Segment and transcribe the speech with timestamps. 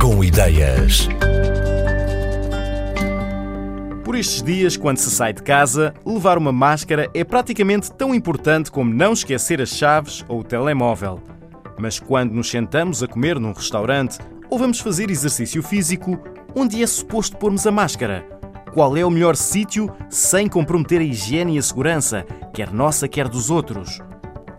[0.00, 1.08] Com ideias.
[4.04, 8.68] Por estes dias, quando se sai de casa, levar uma máscara é praticamente tão importante
[8.68, 11.22] como não esquecer as chaves ou o telemóvel.
[11.78, 14.18] Mas quando nos sentamos a comer num restaurante
[14.50, 16.18] ou vamos fazer exercício físico,
[16.52, 18.26] onde é suposto pormos a máscara?
[18.74, 23.28] Qual é o melhor sítio sem comprometer a higiene e a segurança, quer nossa, quer
[23.28, 24.00] dos outros?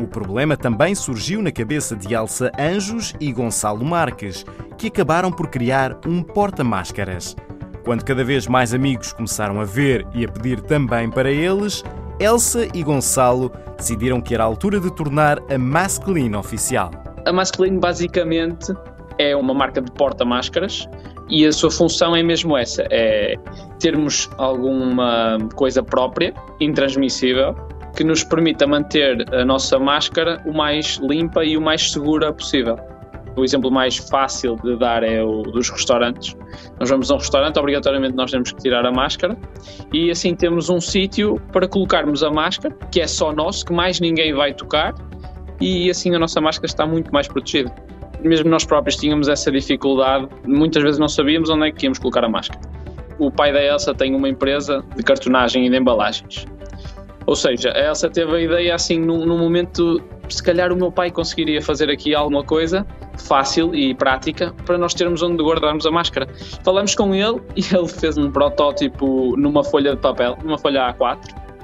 [0.00, 4.46] O problema também surgiu na cabeça de Elsa Anjos e Gonçalo Marques,
[4.78, 7.36] que acabaram por criar um porta-máscaras.
[7.84, 11.84] Quando cada vez mais amigos começaram a ver e a pedir também para eles,
[12.18, 16.90] Elsa e Gonçalo decidiram que era a altura de tornar a Masculine oficial.
[17.26, 18.72] A Masculine basicamente
[19.18, 20.88] é uma marca de porta-máscaras
[21.28, 23.34] e a sua função é mesmo essa: é
[23.78, 27.54] termos alguma coisa própria, intransmissível,
[28.00, 32.78] que nos permita manter a nossa máscara o mais limpa e o mais segura possível.
[33.36, 36.34] O exemplo mais fácil de dar é o dos restaurantes.
[36.78, 39.36] Nós vamos a um restaurante, obrigatoriamente nós temos que tirar a máscara
[39.92, 44.00] e assim temos um sítio para colocarmos a máscara, que é só nosso, que mais
[44.00, 44.94] ninguém vai tocar
[45.60, 47.70] e assim a nossa máscara está muito mais protegida.
[48.22, 52.24] Mesmo nós próprios tínhamos essa dificuldade, muitas vezes não sabíamos onde é que íamos colocar
[52.24, 52.62] a máscara.
[53.18, 56.46] O pai da Elsa tem uma empresa de cartonagem e de embalagens
[57.26, 61.10] ou seja, Elsa teve a ideia assim num, num momento, se calhar o meu pai
[61.10, 62.86] conseguiria fazer aqui alguma coisa
[63.18, 66.26] fácil e prática para nós termos onde guardarmos a máscara.
[66.64, 71.18] Falamos com ele e ele fez um protótipo numa folha de papel, numa folha A4.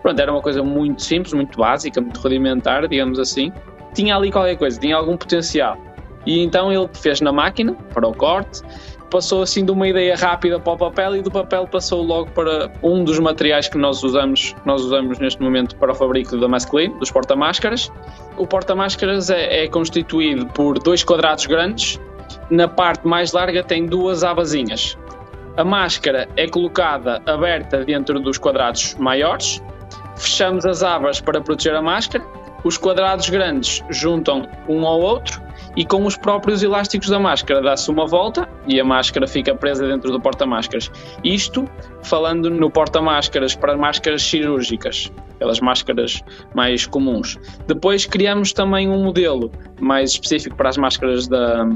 [0.00, 3.52] Pronto, era uma coisa muito simples, muito básica, muito rudimentar, digamos assim.
[3.94, 5.76] Tinha ali qualquer coisa, tinha algum potencial.
[6.26, 8.62] E então ele fez na máquina, para o corte,
[9.12, 12.72] passou assim de uma ideia rápida para o papel e do papel passou logo para
[12.82, 16.98] um dos materiais que nós usamos, nós usamos neste momento para o fabrico da Masculine,
[16.98, 17.92] dos porta-máscaras.
[18.38, 22.00] O porta-máscaras é, é constituído por dois quadrados grandes,
[22.50, 24.96] na parte mais larga tem duas abazinhas.
[25.58, 29.62] A máscara é colocada aberta dentro dos quadrados maiores,
[30.16, 32.24] fechamos as abas para proteger a máscara,
[32.64, 35.42] os quadrados grandes juntam um ao outro
[35.76, 39.86] e com os próprios elásticos da máscara dá-se uma volta e a máscara fica presa
[39.86, 40.90] dentro do porta-máscaras.
[41.24, 41.64] Isto
[42.02, 46.22] falando no porta-máscaras para máscaras cirúrgicas, aquelas máscaras
[46.54, 47.38] mais comuns.
[47.66, 49.50] Depois criamos também um modelo
[49.80, 51.66] mais específico para as máscaras da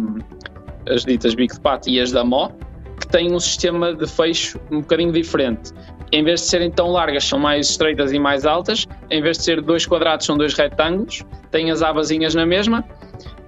[0.89, 2.53] as ditas Big Pat e as da Mo,
[3.01, 5.73] que tem um sistema de fecho um bocadinho diferente.
[6.13, 8.87] Em vez de serem tão largas, são mais estreitas e mais altas.
[9.11, 11.25] Em vez de ser dois quadrados, são dois retângulos.
[11.51, 12.85] Tem as abazinhas na mesma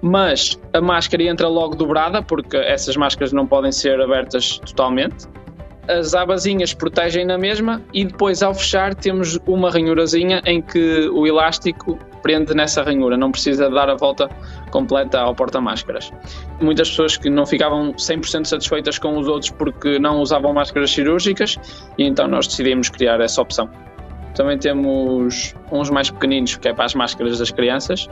[0.01, 5.27] mas a máscara entra logo dobrada, porque essas máscaras não podem ser abertas totalmente.
[5.89, 11.25] As abazinhas protegem na mesma e depois ao fechar temos uma ranhurazinha em que o
[11.25, 14.29] elástico prende nessa ranhura, não precisa dar a volta
[14.69, 16.11] completa ao porta-máscaras.
[16.61, 21.57] Muitas pessoas que não ficavam 100% satisfeitas com os outros porque não usavam máscaras cirúrgicas
[21.97, 23.67] e então nós decidimos criar essa opção.
[24.35, 28.07] Também temos uns mais pequeninos que é para as máscaras das crianças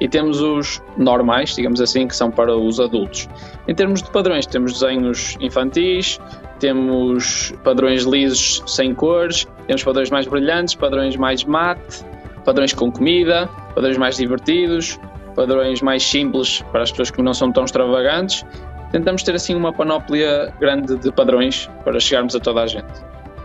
[0.00, 3.28] e temos os normais, digamos assim, que são para os adultos.
[3.68, 6.18] Em termos de padrões, temos desenhos infantis,
[6.62, 12.04] temos padrões lisos sem cores, temos padrões mais brilhantes, padrões mais mate,
[12.44, 14.96] padrões com comida, padrões mais divertidos,
[15.34, 18.46] padrões mais simples para as pessoas que não são tão extravagantes.
[18.92, 22.92] Tentamos ter assim uma panóplia grande de padrões para chegarmos a toda a gente.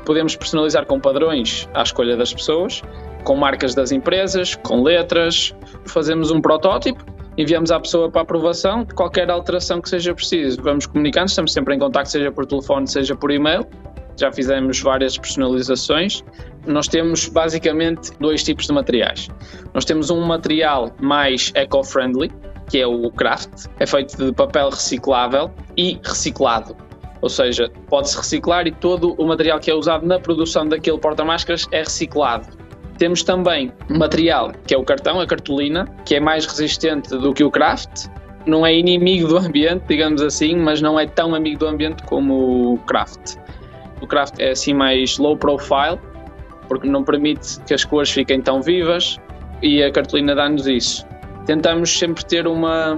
[0.05, 2.83] Podemos personalizar com padrões à escolha das pessoas
[3.23, 5.53] com marcas das empresas, com letras,
[5.85, 7.03] fazemos um protótipo,
[7.37, 11.79] enviamos à pessoa para aprovação, qualquer alteração que seja preciso, vamos comunicando, estamos sempre em
[11.79, 13.65] contato, seja por telefone, seja por e-mail.
[14.19, 16.23] Já fizemos várias personalizações.
[16.65, 19.29] Nós temos basicamente dois tipos de materiais.
[19.75, 22.31] Nós temos um material mais eco-friendly,
[22.67, 26.75] que é o craft, é feito de papel reciclável e reciclado.
[27.21, 31.67] Ou seja, pode-se reciclar e todo o material que é usado na produção daquele porta-máscaras
[31.71, 32.47] é reciclado.
[32.97, 37.43] Temos também material, que é o cartão, a cartolina, que é mais resistente do que
[37.43, 38.07] o craft.
[38.45, 42.73] Não é inimigo do ambiente, digamos assim, mas não é tão amigo do ambiente como
[42.73, 43.35] o craft.
[44.01, 45.99] O craft é assim mais low profile,
[46.67, 49.17] porque não permite que as cores fiquem tão vivas
[49.61, 51.05] e a cartolina dá-nos isso.
[51.45, 52.97] Tentamos sempre ter uma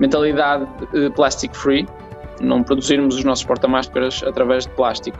[0.00, 1.86] mentalidade eh, plastic free,
[2.40, 5.18] não produzirmos os nossos porta-máscaras através de plástico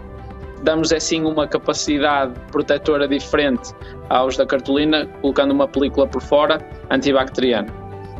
[0.65, 3.73] damos assim uma capacidade protetora diferente
[4.09, 6.59] aos da cartolina, colocando uma película por fora
[6.91, 7.69] antibacteriana.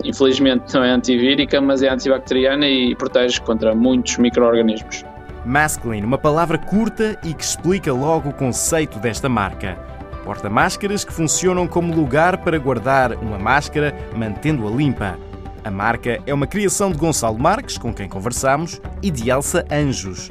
[0.05, 5.05] Infelizmente não é antivírica, mas é antibacteriana e protege contra muitos micro-organismos.
[5.45, 9.79] Masculine, uma palavra curta e que explica logo o conceito desta marca.
[10.25, 15.19] Porta-máscaras que funcionam como lugar para guardar uma máscara, mantendo-a limpa.
[15.63, 20.31] A marca é uma criação de Gonçalo Marques, com quem conversamos, e de Elsa Anjos.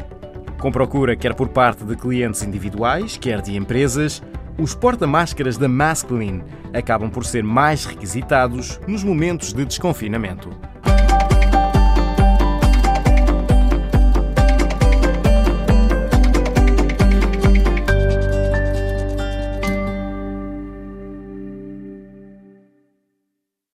[0.60, 4.24] Com procura quer por parte de clientes individuais, quer de empresas,
[4.58, 10.50] os porta-máscaras da Masculine acabam por ser mais requisitados nos momentos de desconfinamento.